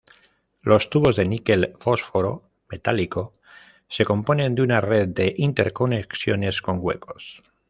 Los 0.63 0.89
tubos 0.89 1.15
de 1.15 1.25
níquel-fósforo 1.25 2.49
metálico 2.71 3.35
se 3.87 4.03
componen 4.03 4.55
de 4.55 4.63
una 4.63 4.81
red 4.81 5.09
de 5.09 5.35
interconexiones 5.37 6.63
con 6.63 6.79
huecos. 6.81 7.43